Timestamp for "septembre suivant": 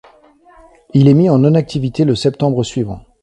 2.15-3.05